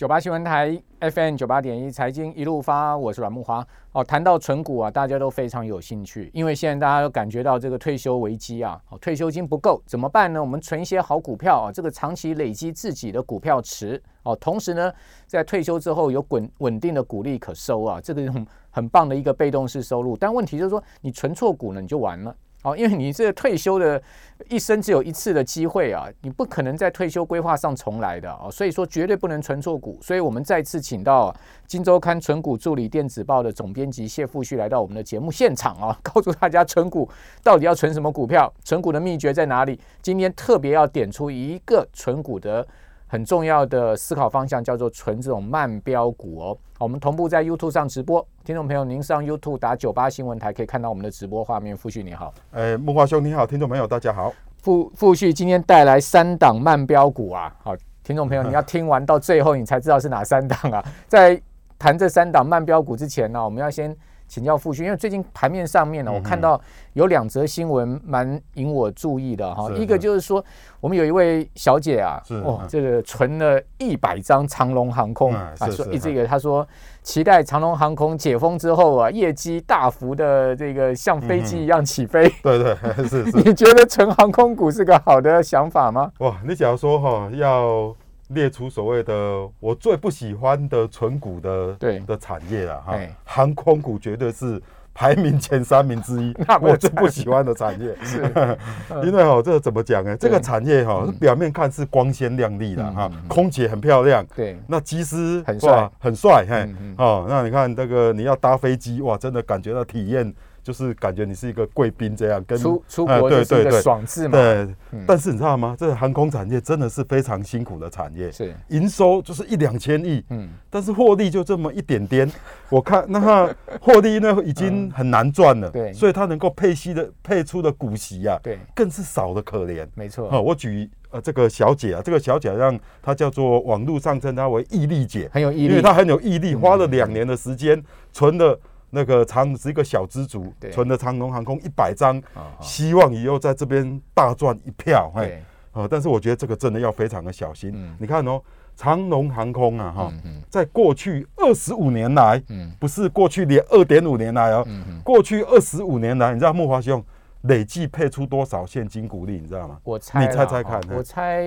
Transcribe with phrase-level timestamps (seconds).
[0.00, 3.62] 九八新闻台 FM 九八点一财经一路发，我是阮木华。
[3.92, 10.40] 哦，谈到存股啊，大家都非常有兴趣，因为现在大家都感觉到这个退休危机啊，哦，退休金不够怎么办呢？
[10.40, 14.90] 我们存一些好股票啊，这个长期累积自己的股票池哦，同时呢，
[15.26, 20.16] 在退休之后有稳稳定的股利可收啊，这个很很棒的一个被动式收入。
[20.16, 22.34] 但问题就是说，你存错股了，你就完了。
[22.62, 24.00] 哦，因为你这个退休的
[24.48, 29.98] 一生只有一次的机会啊，你不可能在退休规划上重来的哦，所以说绝对不能存错股。
[30.02, 31.32] 所以我们再次请到
[31.66, 37.08] 《金周刊》存股助理电子报的总编辑谢富旭来到我们的节目现场啊， 告诉大家存股
[37.42, 39.80] 到底要存什么股票，存股的秘诀在哪里。
[40.02, 42.66] 今天特别要点出一个存股的。
[43.10, 46.56] 很重要的思考方向叫做存这种慢标股哦。
[46.78, 51.76] 我们同步在 YouTube 上直播，听众朋友，您上 YouTube 打九八新闻台可以看到我们的直播画面。
[51.76, 54.32] 傅旭你好，哎，木华兄你好，听众朋友大家好。
[54.58, 60.84] 傅傅旭今天带来三档慢标股啊，好，听众朋友你要听完到最后你才知道是哪三档啊。
[61.08, 61.42] 在
[61.80, 63.96] 谈这三档慢标股之前呢，我们要先。
[64.30, 66.58] 请教傅旭，因为最近盘面上面呢，我看到
[66.92, 69.68] 有两则新闻蛮引我注意的哈。
[69.72, 70.42] 一个就是说，
[70.80, 76.64] 我们有一位小姐啊，哦，这个存了一百张长龙航空啊，说这个她说
[77.02, 82.32] 期待长龙航空解封之后啊，业绩大幅的这个像飞机一样起飞。
[82.40, 82.76] 对对，
[83.08, 83.32] 是 是。
[83.42, 86.08] 你觉得存航空股是个好的想法吗？
[86.20, 87.92] 哇，你假如说哈要。
[88.30, 91.98] 列出所谓的我最不喜欢的纯股的对。
[92.00, 94.60] 的产业了哈，航空股绝对是
[94.92, 96.34] 排名前三名之一。
[96.60, 98.22] 我最不喜欢的产业， 是，
[99.04, 100.16] 因为哈，这个怎么讲呢？
[100.16, 110.32] 这个产业哈，表面看是光鲜亮丽的哈，空姐很漂亮，对，那机师很帅，很帅，嘿，哦，那你看这个你要搭飞机哇，真的感觉到体验。
[110.62, 114.32] 就是感觉你是一个贵宾这样，跟出出国就是一个爽字嘛。
[114.32, 114.68] 对，
[115.06, 115.74] 但是你知道吗？
[115.78, 122.30] 这航空产业真的是非常辛苦的产业，是营收就是一两千亿，嗯，但是获利就这么一点点。
[122.68, 129.86] 我看那获利呢已经很难赚了，对，所以它能够配息的配出的股息啊，对，更是少的可怜。
[129.94, 137.82] 没错，我举呃这个小姐啊，这个小姐让她叫做网络上称她为毅力姐，很有毅力，因为她很有毅力，花了两年的时间
[138.12, 138.58] 存了。
[138.90, 142.20] 那个长是一个小资族，存了长龙航空一百张，
[142.60, 145.10] 希望以后在这边大赚一票。
[145.14, 145.42] 嘿，
[145.72, 147.72] 哦，但是我觉得这个真的要非常的小心。
[147.98, 148.40] 你看哦，
[148.76, 150.12] 长龙航空啊，哈，
[150.48, 152.42] 在过去二十五年来，
[152.78, 154.66] 不是过去连二点五年来哦，
[155.04, 157.02] 过去二十五年来，你知道木华兄。
[157.42, 159.78] 累计配出多少现金股利，你知道吗？
[159.82, 160.78] 我猜，你猜猜看。
[160.94, 161.42] 我猜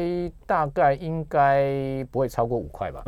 [0.48, 3.04] 大概应该不会超过五块吧。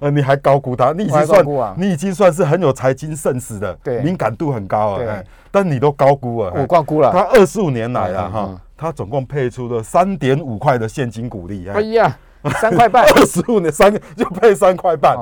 [0.00, 5.22] 呃， 你还高估它，你已经算，你已经算是很有财经盛世的，对，敏感度很高啊。
[5.52, 7.12] 但你都高估了，我高估了。
[7.12, 11.68] 他二十五年来啊，哈，他总共配出了三点五块的现金股利。
[11.68, 12.18] 哎呀，
[12.60, 15.16] 三块半， 二十五年三就配三块半。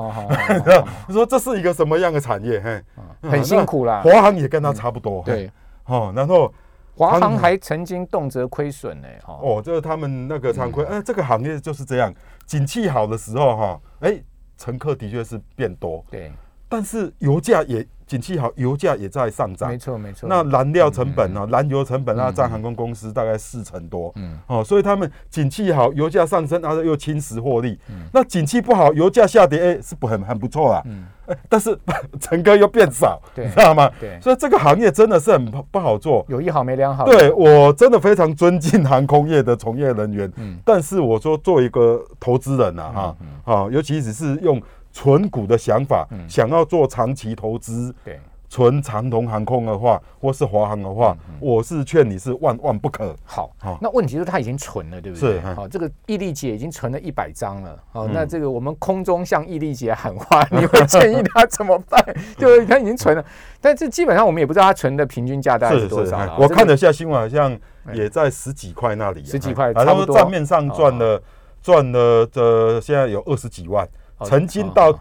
[1.07, 2.59] 你 说这是一个什么样的产业？
[2.59, 2.83] 嘿，
[3.29, 4.01] 很辛苦啦。
[4.03, 5.21] 华航也跟他差不多。
[5.23, 5.51] 对，
[5.85, 6.51] 哦，然后。
[6.97, 9.39] 华航还曾经动辄亏损呢，哈。
[9.41, 12.13] 哦，就是他们那个常亏，哎，这个行业就是这样，
[12.45, 14.21] 景气好的时候，哈，哎，
[14.57, 16.31] 乘客的确是变多，对，
[16.67, 17.87] 但是油价也。
[18.07, 19.69] 景气好，油价也在上涨。
[19.69, 20.29] 没错，没错。
[20.29, 21.45] 那燃料成本呢？
[21.51, 24.13] 燃油成本啊，占航空公司大概四成多。
[24.15, 24.39] 嗯。
[24.47, 27.77] 哦，所以他们景气好，油价上升，然后又侵蚀获利。
[27.89, 28.07] 嗯。
[28.13, 30.81] 那景气不好，油价下跌，哎，是不很很不错啊。
[30.85, 31.05] 嗯。
[31.49, 31.77] 但是
[32.21, 33.91] 乘客又变少，你知道吗？
[33.99, 34.17] 对。
[34.21, 36.25] 所以这个行业真的是很不好做。
[36.29, 37.03] 有一好没两好。
[37.03, 40.31] 对我真的非常尊敬航空业的从业人员。
[40.37, 40.57] 嗯。
[40.63, 44.61] 但是我说，做一个投资人呐，哈，啊，尤其只是用。
[44.97, 48.19] 纯股的想法，想要做长期投资，对，
[48.49, 53.15] 纯长龙航空的话，或是华航的话，我是劝你是万万不可。
[53.23, 55.33] 好，好，那问题是他已经存了，对不对？
[55.33, 57.77] 是，好，这个毅力姐已经存了一百张了。
[57.91, 62.03] 好，那这个我们空中向毅力姐喊话， 你会建议他怎么办？
[62.35, 63.23] 就是他已经存了，
[63.61, 66.35] 但这基本上我们也不知道他存的平均价大概是多少。
[66.39, 67.55] 我看了下新闻，好像
[67.93, 71.21] 也在十几块那里，十几块，差不多账面上赚了
[71.61, 73.87] 赚了的，现在有二十几万。
[74.25, 74.99] 曾经到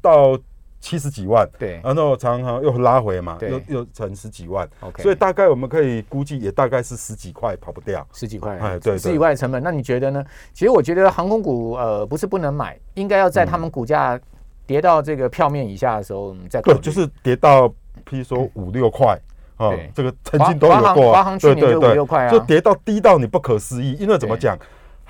[0.00, 0.38] 到
[0.80, 9.60] 七十几万，对，然后常常又拉回嘛，又又成十几万，OK，所以大概我们可以估计也大概是十几块跑不掉，十几块，哎，对，十几块的成本。
[9.60, 10.24] 那你觉得呢？
[10.52, 14.18] 其实我觉得航空股呃不是不能买，应该要在他们股价
[14.66, 17.68] 跌到这个票面以下的时候再对，就是跌到
[18.08, 19.18] 譬如说五六块
[19.56, 24.56] 啊，这个曾经都有过，华航去年就五六块啊，就跌到低到你不可思议，因为怎么讲？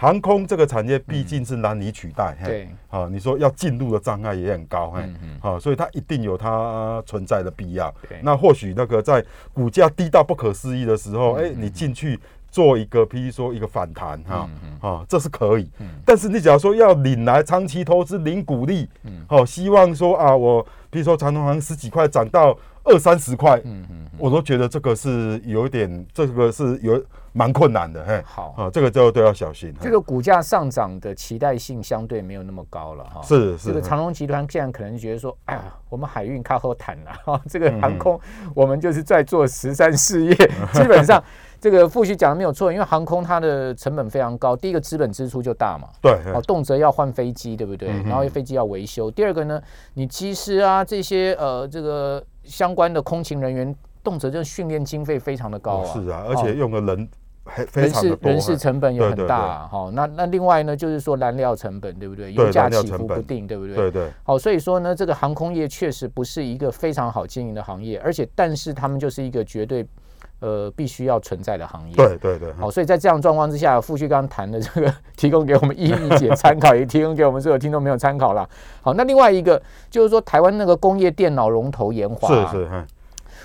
[0.01, 5.03] 航空这个产业毕竟是难以取代，对，好，你说要进入的障碍也很高，嘿，
[5.41, 7.93] 好，所以它一定有它存在的必要。
[8.23, 12.17] 那或许那个在股价低到不可思议的时候，哎，你进去
[12.49, 14.49] 做一个，譬如说一个反弹哈，
[14.81, 15.69] 啊，这是可以。
[16.05, 18.89] 但是你假如说要领来长期投资领股利，
[19.27, 22.57] 好，希望说啊，我比如说长隆行十几块涨到
[22.89, 27.03] 二三十块，嗯嗯，我都觉得这个是有一点，这个是有。
[27.35, 29.73] 蛮困难的，嘿，好啊，这个就都要小心。
[29.81, 33.23] 这个股价上涨的期待性相对没有那么高了，哈。
[33.23, 33.69] 是是。
[33.69, 38.19] 这个长隆集团现在可能觉得说，哎呀，我们海运靠后谈了，哈，这个航空
[38.55, 40.35] 我们就是在做十三事业，
[40.73, 41.23] 基本上
[41.61, 47.89] 这个傅旭讲的没有错，因为航空它的成本非常高，第一个资本支出就大嘛，对，哦，动辄要换飞机，对不对？
[48.05, 49.11] 然后飞机要维修。
[49.11, 49.61] 第二个呢，
[49.95, 57.09] 你机师啊这些呃这个相关的空勤人员，动辄就训练经费非常的高啊，是啊，而且用的人。
[57.73, 62.31] 人事人事成本也很大，哈，那那另外呢，就是说燃料成本，对不对？
[62.35, 63.75] 油价起伏不定，对不对？
[63.75, 64.11] 对对。
[64.23, 69.83] 好，所以说呢，这个航空业确实不是一个非常好经营的行业，而且但是他们就是一个绝对
[70.41, 71.95] 呃必须要存在的行业。
[71.95, 72.53] 对对对。
[72.55, 78.49] 好，所以在这样状况之下，傅旭刚谈的这个 提供给我们一一姐参考，也提供给我们所有听众朋友参考了。
[78.83, 82.85] 好，那另外一个就是说，台湾那个工业电脑龙头研华，是是。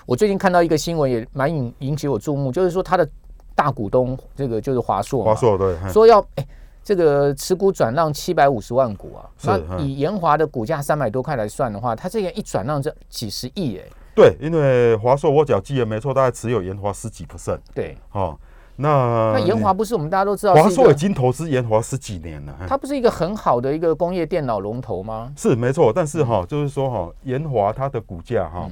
[0.05, 3.07] 我最近看到一个新闻，也蛮引引起我注目，就是说它的。
[3.55, 6.47] 大股东这个就是华硕，华硕对，说要哎
[6.83, 13.83] 这个持股转让七百五十万股啊，那以延华的股价三百多块来算的话，它这个一转让这几十亿哎，
[14.15, 18.37] 对，因为华硕我只要记得没错，大概持有研华十几 percent，对，哦。
[18.75, 25.31] 那那研华不是我们大家都知道，华硕已经投资研华十几年了，它不是一个很好的一个工业电脑龙头吗？
[25.37, 28.67] 是没错，但是哈，就是说哈，研华它的股价哈，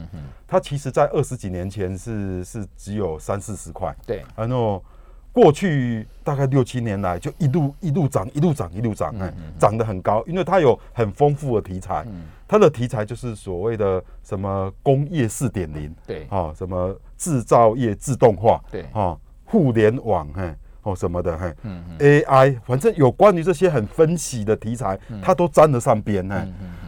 [0.47, 4.83] 它其实在二十几年前是是只有三四十块，对，然后
[5.31, 12.03] 过去大概六七年来就一路一路涨，一路涨，一路涨，哎，涨得很高，因为它有很丰富的题材，
[12.51, 19.17] 它的题材就是所谓的什么工业四点零，对，啊，什么制造业自动化，对，啊。
[19.45, 26.35] 互联网，嘿，哦什么的，嘿嗯，AI，反正有关于这些很分析的题材，它都沾得上边，嘿，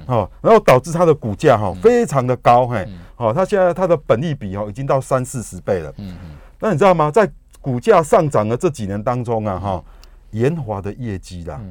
[0.08, 7.10] 哦，然后导致它的股价哈非常的高，嘿，哦，它现在它的本利比哦已经到三四十倍了，嗯嗯，那你知道吗？
[7.10, 7.30] 在
[7.62, 9.84] 股价上涨的这几年当中啊，哈，
[10.32, 11.62] 延华的业绩啦。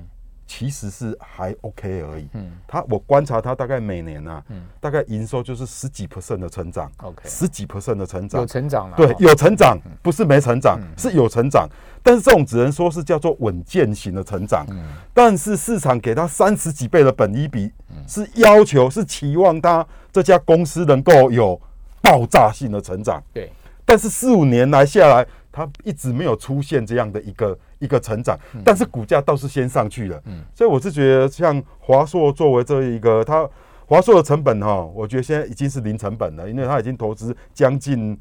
[0.46, 2.28] 其实是还 OK 而已。
[2.34, 6.90] 嗯，它我观察它大概每年啊，嗯，大概营收就是十几 percent 的成长。
[6.98, 8.40] OK，十几 percent 的成长。
[8.40, 8.96] 有成长了。
[8.96, 11.68] 对，有成长，不是没成长，是有成长。
[12.02, 14.66] 但是这种只能说是叫做稳健型的成长。
[14.70, 14.84] 嗯。
[15.14, 17.72] 但是市场给它三十几倍的本益比，
[18.06, 21.58] 是要求是期望它这家公司能够有
[22.02, 23.22] 爆炸性的成长。
[23.32, 23.50] 对。
[23.84, 27.58] 但是四五年来下来，它一直没有出现这样的一个。
[27.82, 33.48] 一个成长，但是股价倒是先上去了，嗯，所以我是觉得像华硕作为这一个，它
[33.86, 38.16] 华硕的成本哈，我觉得现在已经是零成本了，因为它已经投资将近，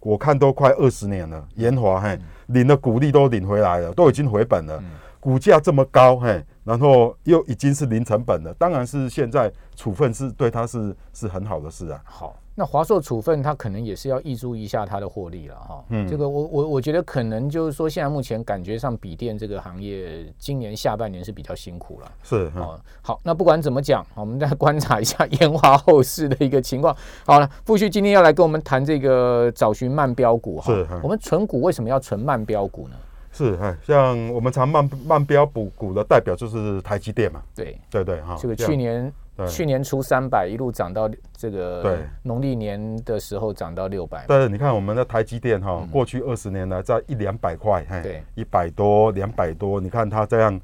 [0.00, 2.18] 我看都快二十年了，延华嘿，
[2.48, 4.82] 领的股利都领回来了，都已经回本了，
[5.18, 12.36] 股价这么高嘿，然后又已经是零成本了，当然是现在处分是对它是是很好的事啊，好。
[12.58, 15.84] 那华硕处分，它可能也是要挹注一下它的获利了哈。
[15.90, 22.10] 嗯，这个我我我觉得可能就是说，现在目前感觉上笔电这个行业今年下半年是比较辛苦了。
[22.22, 26.96] 是哦，好，那不管怎么讲，我们再观察一下 烟花后市的一个情况。
[27.26, 30.72] 好了，傅旭今天要来跟我们谈这个找寻慢标股哈。
[30.72, 32.96] 是，我们存股为什么要存慢标股呢？
[33.36, 37.42] 是，像我们常慢慢标补股的代表就是台积电嘛。
[37.54, 38.36] 对，对对哈。
[38.40, 39.12] 这个去年。
[39.46, 41.06] 去年出三百，一路涨到
[41.36, 44.24] 这个对农历年的时候涨到六百。
[44.26, 50.58] 但是你看我们的台积电哈，过去二十年来在一两百块，对，一百多、两百多，你看它这样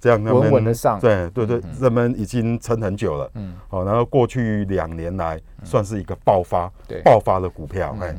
[0.00, 3.30] 这样稳稳的上，对对对，人们已经撑很久了。
[3.34, 6.68] 嗯，好，然后过去两年来算是一个爆发，
[7.04, 8.12] 爆发的股票，哎，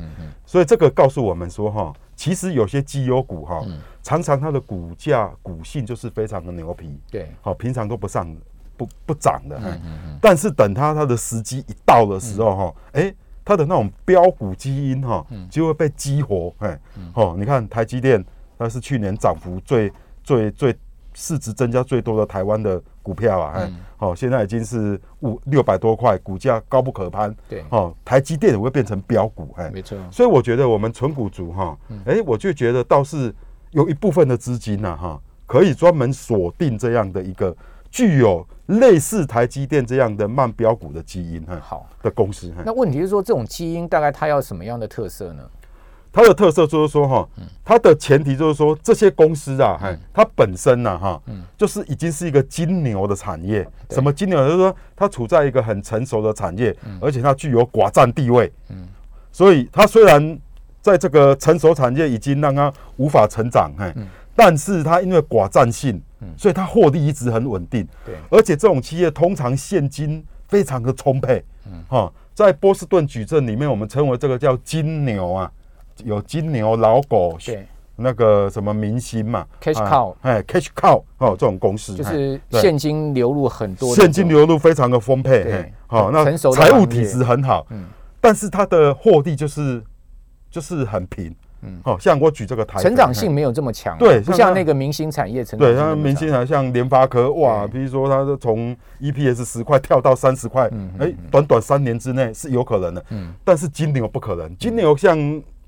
[0.46, 3.64] 所以这个告诉我们说哈，其实有些绩优股哈，
[4.02, 8.28] 常常它的股价股性就是非常的牛皮，对，好，平常都不上。
[8.78, 9.60] 不不涨的，
[10.22, 13.12] 但是等它它的时机一到的时候哈，哎，
[13.44, 16.78] 它的那种标股基因哈就会被激活，哎，
[17.14, 18.24] 哦，你看台积电，
[18.56, 20.72] 它是去年涨幅最最最
[21.18, 33.34] 市值增加最多的台湾的股票啊，哎，哦，现在已经是五六百多块，股价高不可攀，对，哦，台积电也会变成标股，哎，没错，所以我觉得我们纯股族哈，哎，我就觉得倒是
[33.72, 37.54] 有一部分的资金呢，哈，可以专门锁定这样的一个。
[37.90, 42.52] 具有类似台积电这样的慢标股的基因，哈，好的公司。
[42.62, 45.42] 那问题是说，这种基因大概它要什么样的特色呢？
[46.18, 47.28] 它的特色就是说，哈，
[47.64, 51.22] 它的前提就是说，这些公司啊，哈，它本身呢，哈，
[51.56, 53.64] 就是已经是一个金牛的产业。
[53.90, 54.36] 什么金牛？
[54.44, 58.52] 就是说，它处在一个很成熟的产业，而且它具有寡占地位。
[58.70, 58.88] 嗯，
[59.30, 60.36] 所以它虽然
[60.82, 63.94] 在这个成熟产业已经让它无法成长，嘿，
[64.34, 66.02] 但是它因为寡占性，
[66.36, 67.86] 所以它获利一直很稳定。
[68.04, 75.48] 对，而且这种企业通常现金非常的充沛，嗯，哈，在波士顿矩阵里面，我们称为这个叫金牛啊，
[76.04, 87.84] 有金牛、老狗，对，那个什么明星嘛，cash cow，哎，cash cow，哦，这种公司就是现金流入很多，现金流入非常的丰沛，对，好，那财务体质很好，嗯，
[88.20, 89.82] 但是它的获利就是
[90.50, 91.34] 就是很平。
[91.60, 95.68] 嗯，好像我举这个台，成长性没有这么强，对，不像那个明星产业成长。
[95.68, 103.04] 对，像明星啊，像联发科，哇，比如说它从 EPS 十块跳到三十块，哎，短短三年之内是有可能的。
[103.10, 105.18] 嗯，但是金牛不可能，金牛像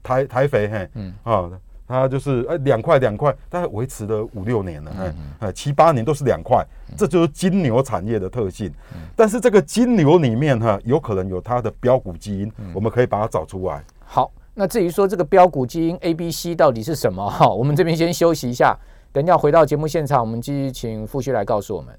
[0.03, 1.51] 台台肥，嘿，嗯，啊，
[1.87, 6.65] 它就是哎两块两块，大概维持了五六年了，哎哎七八年都是两块，
[6.97, 8.73] 这就是金牛产业的特性。
[9.17, 13.85] 但是这个金牛里面哈，有可能有它的标股基因，我们可以把它找出来。
[14.05, 14.31] 好。
[14.53, 17.49] 那至于说这个标股基因 A、B、C 到底是什么哈？
[17.49, 18.77] 我们这边先休息一下，
[19.11, 21.97] 等一下回到节目现场，我们继续请傅旭来告诉我们。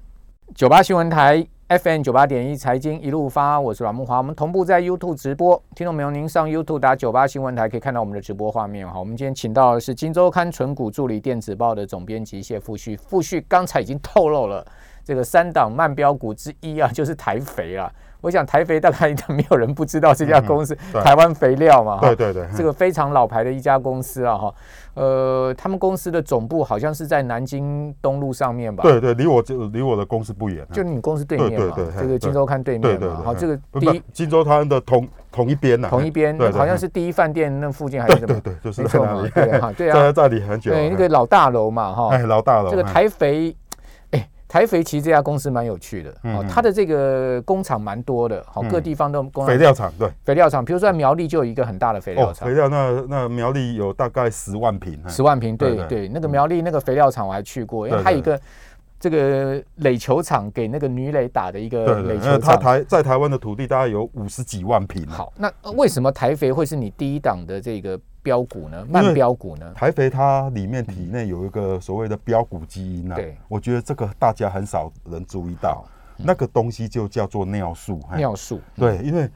[0.54, 1.44] 九八新闻台
[1.78, 8.98] FM 九八点一财经一路发，我是阮木华，我们同步在 YouTube 直播，听众朋友您上 YouTube 打九八新闻台可以看到我们的直播画面哈。
[8.98, 14.62] 我们今天请到的是《金周刊》纯股助理电子报的总编辑谢富旭，富旭刚才已经透露了
[15.04, 17.90] 这个三档慢标股之一啊， 就是台肥啊。
[18.20, 24.54] 我想台肥大概应 该没有人不知道这家公司，台湾肥料嘛，对对对，这个非常老牌的一家公司啊，哈，
[24.94, 28.84] 呃，他们公司的总部好像是在南京东路上面吧？
[28.84, 38.40] 对对，离我就离我的公司不远，就你公司对面嘛，这个金周刊对面嘛，好，这个第一金周刊的同同一边呐，同一边，好像是第一饭店那附近还是什么？
[38.40, 39.28] 对对，就是在那里，
[39.76, 43.56] 对啊， 在那里很久，对那个老大楼嘛，哈，哎，老大楼，这个台肥。
[44.52, 58.38] 台肥其实这家公司蛮有趣的，哦，它的这个工厂蛮多的，好，各地方都工肥料厂，对，肥料厂，比如说在苗栗就有一个很大的肥料厂，肥料那那苗栗有大概十万平，十万平，对对，那个苗栗那个肥料厂我还去过，因为它有一个
[59.00, 65.06] 这个垒球场给那个女垒打的一个垒球场，台在台湾的土地大概有五十几万平。
[65.06, 67.98] 好，那为什么台肥会是你第一档的这个？
[68.22, 68.86] 标股呢？
[68.88, 69.72] 慢标股呢？
[69.74, 75.84] 台肥它里面体内有一个所谓的标股基因啊，对，我觉得这个大家很少人注意到，
[76.16, 78.00] 那个东西就叫做尿素。
[78.16, 79.28] 尿素，对，因为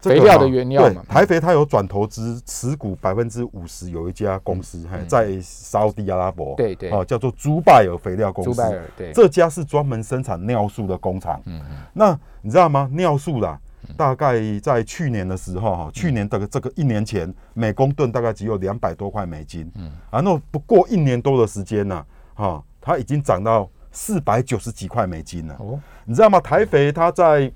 [0.00, 1.02] 肥料的原料嘛。
[1.08, 8.50] 台肥它有转投资持股百分之五十，有一家公司在沙地阿拉伯，对对，哦，叫做朱拜尔肥料公司。
[8.50, 11.40] 朱拜尔，对，这家是专门生产尿素的工厂。
[11.44, 12.88] 嗯嗯，那你知道吗？
[12.92, 13.60] 尿素啦。
[13.96, 25.56] 大概在去年的时候，哈，去年的这个一年前，每公吨大概只有两百多块美金，嗯，啊，那不过一年多的时间呢，哈，它已经涨到四百九十几块美金了。
[25.58, 26.40] 哦，你知道吗？
[26.40, 27.52] 台肥它在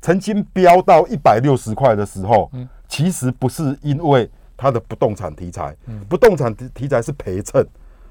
[0.00, 7.66] 曾经飙到一百六十块的时候，嗯，其实不是因为它的不动产题材，嗯，不动产题题材是陪衬。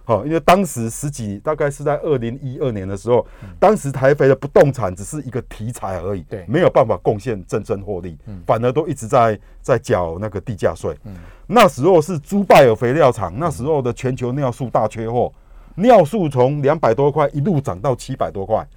[0.09, 3.23] 哦，因为当时十几，大概是在二零一二年的时候，
[3.59, 10.97] 当时台肥的不动产只是一个题材而已，对，没有办法贡献真正获利，反而都一直在在缴那个地价税。
[11.45, 15.31] 那时候是朱拜尔肥料厂，那时候的全球尿素大缺货，
[15.75, 18.67] 尿素从两百多块一路涨到七百多块，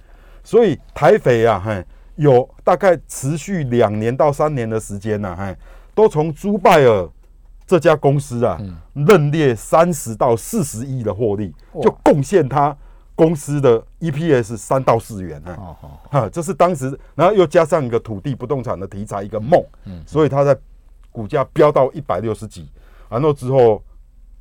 [0.43, 1.83] 所以台肥啊，嘿，
[2.17, 5.55] 有大概持续两年到三年的时间呢，嘿，
[5.95, 7.09] 都从朱拜尔。
[7.73, 8.61] 这家公司啊，
[8.93, 11.51] 认列三十到四十亿的获利，
[11.81, 12.75] 就贡献他
[13.15, 15.75] 公司的 EPS 三到四元啊，
[16.11, 19.59] 哈，这是当时，然后又加上一个土地不动产的题材，一个梦，
[20.05, 20.55] 所以它在
[21.11, 22.69] 股价飙到一百六十几，
[23.09, 23.81] 然后之后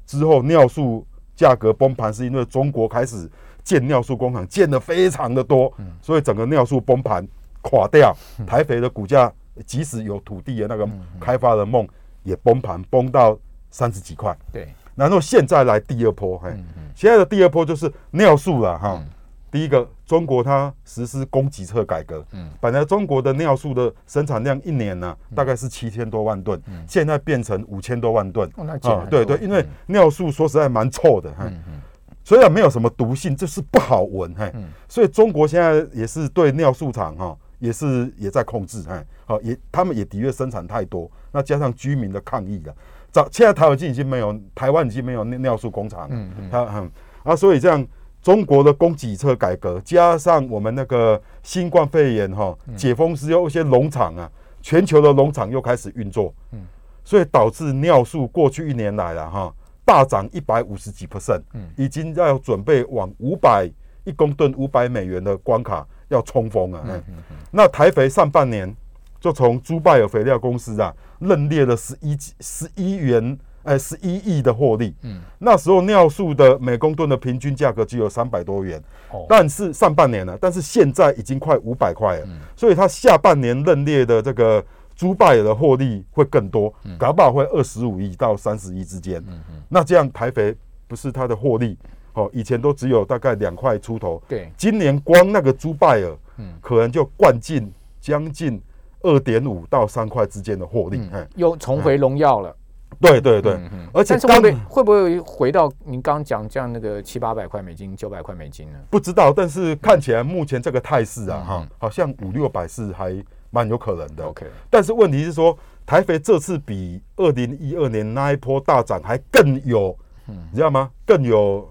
[0.05, 3.27] 之后尿素价格崩盘，是因为中国开始
[3.65, 5.73] 建尿素工厂，建的非常的多，
[6.03, 7.27] 所以整个尿素崩盘
[7.63, 8.15] 垮掉，
[8.47, 9.33] 台肥的股价
[9.65, 10.87] 即使有土地的那个
[11.19, 11.89] 开发的梦。
[12.23, 13.39] 也崩盘，崩到
[13.71, 14.37] 三十几块。
[14.53, 16.51] 对，然后现在来第二波，嘿，
[16.95, 19.03] 现在的第二波就是尿素了哈。
[19.51, 28.49] 第一个，中国它实施供给侧改革，嗯，本来中国的尿素的生产量一年呢，大概是七千多万吨，现在变成五千多万吨。
[28.57, 31.81] 啊，对对，因为尿素说实在蛮臭的，嗯嗯，
[32.25, 34.51] 虽然没有什么毒性，就是不好闻，嘿，
[34.89, 37.37] 所以中国现在也是对尿素厂哈。
[37.63, 42.75] 也是也在控制，哎，好，也他们也的确生产太多，那加上居民的抗议了，
[43.11, 46.91] 早现在台湾已经没有，台湾已经没有尿尿素工厂，嗯嗯，他很
[47.23, 47.87] 啊，所以这样
[48.21, 56.61] 中国的供给侧改革，加上我们那个新冠肺炎哈解封之后，一些农场啊，全球的农场又开始运作，嗯，
[57.03, 63.71] 所以导致尿素过去一年来了哈大涨一百五十几 percent，嗯，已经要准备往五百
[64.05, 65.87] 一公吨五百美元的关卡。
[66.09, 67.03] 要冲锋了嗯！
[67.51, 68.77] 那台肥上半年
[69.23, 74.93] 就从朱拜尔肥料公司啊认列了十一十一元哎，十一亿的获利。
[75.03, 78.83] 嗯，那时候尿素的每公吨的平均价格只有三百多元。
[79.13, 82.27] 哦，但是上半年呢，但是现在已经快五百块了。
[82.27, 84.65] 嗯，所以它下半年认列的这个
[84.97, 89.21] 猪拜尔的获利会更多，搞不好会二十五亿到三十亿之间。
[89.29, 90.53] 嗯嗯，那这样台肥
[90.89, 91.79] 不是它的获利？
[92.15, 94.21] 哦，以前都只有大概两块出头。
[94.29, 98.61] 对，今年光那个猪拜尔，嗯，可能就灌进将近
[99.03, 101.09] 二点五到三块之间的获利。
[101.13, 102.57] 嗯，又重回荣耀了。
[103.01, 103.59] 对对对，
[103.93, 108.79] 而且会不会会不会回到您刚讲这样那个七八百块美金、九百块美金呢？
[108.91, 113.17] 不知道，但是看起来目前这个态势啊，哈，好像五六百是还
[113.51, 114.25] 蛮有可能的。
[114.27, 115.57] OK，但是问题是说，
[115.87, 120.91] 台肥这次比二零一二年那一波大涨还更有，你知道吗？
[121.07, 121.69] 更有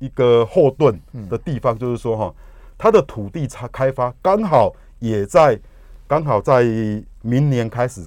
[0.00, 1.00] 一个后盾
[1.30, 2.34] 的地方，就是说哈，
[2.76, 5.58] 它的土地差开发刚好也在
[6.10, 6.64] 刚好在
[7.22, 8.04] 明年开始。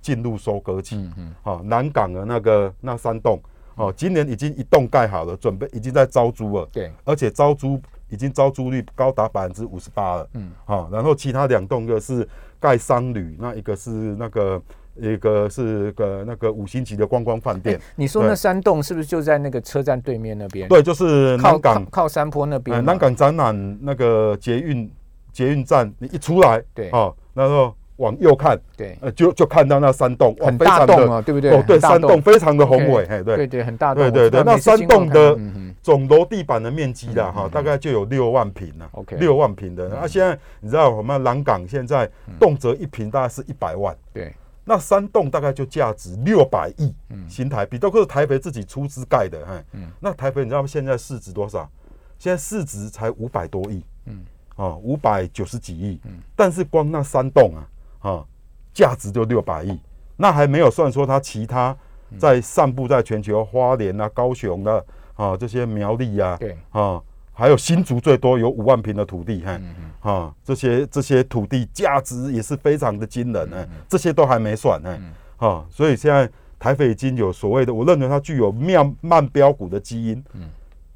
[0.00, 3.38] 进入收割期，嗯嗯，好，南港的那个那三栋，
[3.74, 7.78] 哦，今年已经一栋盖好了，准备已经在招租了，对，而且招租
[8.08, 12.26] 已经招租率高达百分之五十八了，嗯，好，然后其他两栋一个是
[12.60, 14.62] 盖商旅，那一个是那个
[14.94, 17.78] 一个是个那个五星级的观光饭店。
[17.96, 20.68] 你说那三栋是不是就在那个车站对面那边？
[20.68, 24.90] 对，就是南港靠山坡那边，南港展览那个捷运
[25.32, 27.74] 捷运站，你一出来，对，哦，然后。
[27.98, 31.50] 往右看，对，呃，就就看到那山洞，很大洞啊，对不对？
[31.50, 34.40] 哦，对，山洞非常的宏伟，嘿，对，对对，很大洞，对对对。
[34.44, 35.36] 那山洞的
[35.82, 39.88] 总楼地板的面积啦，哈，大概就有六万平了，OK，六万平的。
[39.88, 42.08] 那现在你知道我们南港现在
[42.38, 44.32] 动辄一平大概是一百万，对，
[44.64, 46.94] 那山洞大概就价值六百亿
[47.28, 51.68] 新台币，都是台北自己出资盖的，哈，嗯，那台北你知道现在市值多少？
[52.16, 54.24] 现在市值才五百多亿，嗯，
[54.58, 57.66] 哦，五百九十几亿，嗯，但是光那三栋啊。
[58.00, 58.24] 啊，
[58.72, 59.76] 价值就六百亿，
[60.16, 61.76] 那还没有算说它其他
[62.16, 66.56] 在散布在全球花莲啊、高雄的啊这些苗栗啊，对。
[66.70, 69.60] 啊，还有新竹最多有五万平的土地，哈，
[70.00, 74.96] 啊这些这些土地价值也是非常的惊人呢，这些都还没算呢，
[75.38, 80.48] 啊，所以现在台北已经有所谓的，我认为它具有妙慢标股的基因，嗯，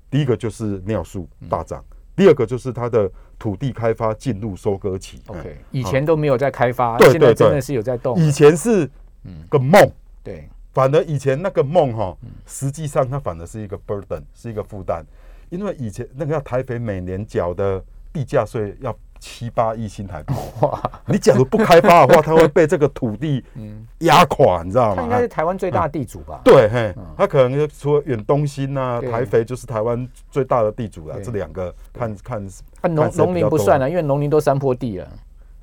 [0.09, 1.85] 第一个就是尿素大涨，
[2.15, 3.11] 第二个就是它的。
[3.43, 8.17] 土地开发进入收割期，OK，以前都没有在开发，现在真的是有在动。
[8.17, 8.89] 以前是
[9.49, 9.91] 个梦，
[10.23, 15.05] 对，反而以前那个梦哈，实际上它反而是一个 burden，是一个负担，
[15.51, 18.97] 因为以前那个要台北每年缴的地价税要。
[19.23, 20.83] 七八亿新台币， 哇！
[21.07, 23.43] 你假如不开发的话，它会被这个土地
[24.01, 24.97] 压垮，你知道吗？
[24.97, 26.41] 他应该是台湾最大地主吧？
[26.43, 31.21] 对，嘿，他可能除了远东新啊、台肥，就是台湾最大的地主了。
[31.21, 32.45] 这两个看看，
[32.93, 35.09] 农农林不算了，因为农林都山坡地了。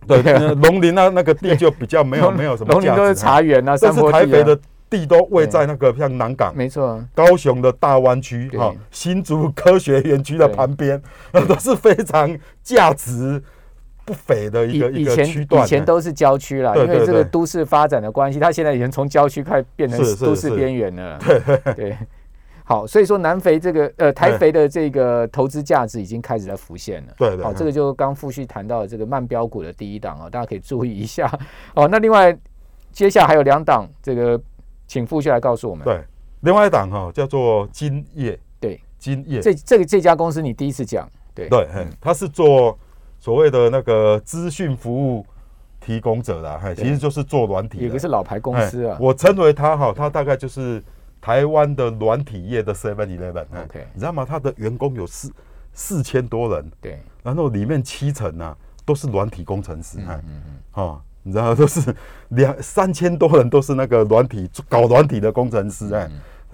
[0.07, 0.21] 对，
[0.55, 2.71] 农林那那个地就比较没有 没有什么。
[2.71, 4.57] 农林都是茶园啊，但是台肥的
[4.89, 13.41] 地都位在那个像南港，没错，高雄的大湾区哈，新竹科学园区的旁边，那 都是非常价值。
[14.05, 21.19] 不菲的一个一个区段，以前都是郊区啦，因为这个都市发展的关系，它现在已经从郊区快变成都市边缘了。
[21.21, 21.73] 对。
[21.75, 21.97] 对，
[22.63, 27.13] 好，所以说南肥这个呃台肥的这个投资价值已经开始在浮现了。
[27.19, 31.31] 对对，好，这个就刚复续谈到这个慢标股的第一档啊，大家可以注意一下。
[31.75, 32.35] 哦，那另外
[32.91, 34.41] 接下来还有两档，这个
[34.89, 35.85] 请复续来告诉我们。
[35.85, 36.03] 对，
[36.41, 41.65] 另外一档哈叫做金业，对，金业这这个这家公司你第一次讲，对对，
[42.01, 42.77] 它是做。
[43.21, 45.25] 所谓的那个资讯服务
[45.81, 48.97] 提供者啦，哈，其实就是做软体，也不是老牌公司啊。
[48.97, 50.81] 我称为它哈，它大概就是
[51.19, 53.45] 台湾的软体业的 Seven Eleven。
[53.65, 54.25] OK，你知道吗？
[54.25, 55.29] 它的员工有四
[55.73, 60.41] 四千多人，对，然后里面七成呢都是软体工程师，嗯嗯
[60.77, 61.95] 嗯，你知道都是
[62.29, 66.09] 两三千多人都是那个软体搞软体的工程师，哎，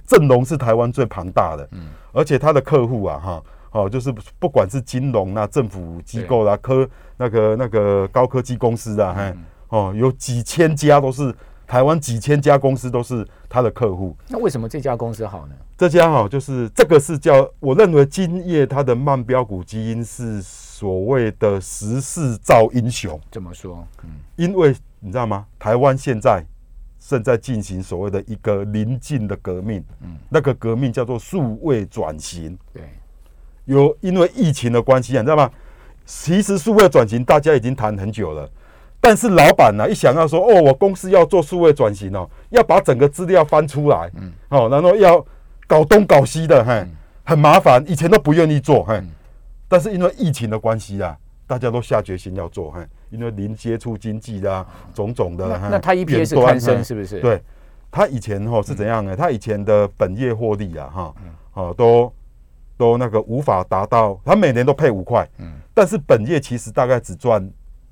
[0.06, 3.44] 阵容是台湾最庞大的，嗯，而且他的客户啊，哈。
[3.72, 4.10] 哦，就是
[4.40, 9.34] 不管是金融啊、政府机构啦、科那个那个高科技公司啊，哈，
[9.68, 11.36] 哦，有几千家都是
[11.68, 14.16] 台湾几千家公司都是他的客户。
[14.30, 15.56] 那为什么这家公司好呢？
[15.78, 20.42] 这家哈，就是这个是叫我认为金业它的慢标股基因是
[20.78, 23.18] 所谓的时势造英雄。
[23.32, 23.88] 怎么说？
[24.04, 25.46] 嗯，因为你知道吗？
[25.58, 26.44] 台湾现在
[27.00, 32.58] 正在进行所谓的一个临近的革命，嗯，那个革命叫做数位转型。
[32.74, 32.84] 对。
[33.64, 35.50] 有因为疫情的关系，你知道吗？
[36.06, 38.50] 其实数位转型大家已经谈很久了，
[39.00, 45.26] 但是老板呢一想要说哦，我公司要做数位转型哦，要把整个资料翻出来，嗯，哦，然后要
[45.68, 46.86] 搞东搞西的，嘿，
[47.24, 49.02] 很麻烦，以前都不愿意做，嘿，
[49.68, 57.20] 但是因为疫情的关系啊，大家都下决心要做，嘿，因为零接触经济啦，种种的，那他 EPS 攀升是不是？
[57.20, 57.42] 对。
[57.92, 59.16] 他以前哈是怎样呢？
[59.16, 61.16] 他以前的本业获利啊，哈，
[61.54, 62.12] 哦，都
[62.76, 67.50] 都那个无法达到，他每年都配五块，嗯，但是本业其实大概只赚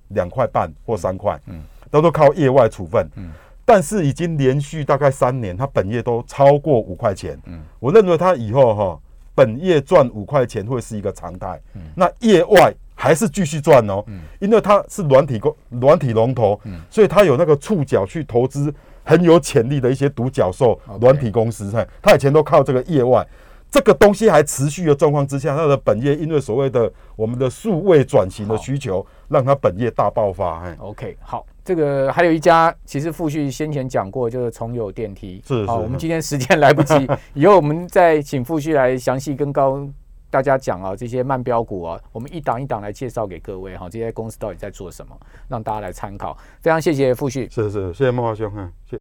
[0.09, 3.31] 两块半或三块，嗯，都都靠业外处分，嗯，
[3.63, 8.99] 但是已经连续大概三年，他本业都超过五块钱，嗯，我认为他以后哈
[9.35, 18.73] 本业赚五块钱会是一个常态，嗯，那业外还是继续赚哦，嗯，因为它是软体公软体龙头，嗯，所以它有那个触角去投资。
[19.05, 23.27] 很有潜力的一些独角兽软体公司，哈，他以前都靠这个业外，
[23.69, 30.61] 这个东西还持续的状况之下，它的本业因为所谓的我们的数位转型的需求，让它本业大爆发。
[30.61, 35.41] 哎，OK，好，这个还有一家，其实傅旭先前讲过，就是重友电梯。
[35.45, 39.87] 是，好，我们今天时间来不及， 以后我们再请傅旭来详细跟高
[40.29, 45.15] 大家讲啊，这些慢标股啊，我们一档一档来介绍给各位哈，这些公司到底在做什么，
[45.47, 46.37] 让大家来参考。
[46.59, 48.99] 非常谢谢傅旭，是是，谢谢孟华兄，嗯，谢。